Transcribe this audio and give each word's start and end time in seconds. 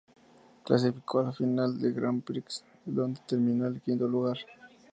Clasificó 0.63 1.19
a 1.19 1.25
la 1.25 1.31
Final 1.31 1.79
del 1.79 1.93
Grand 1.93 2.23
Prix, 2.23 2.63
donde 2.85 3.21
terminó 3.27 3.67
en 3.67 3.75
el 3.75 3.81
quinto 3.81 4.07
lugar. 4.07 4.37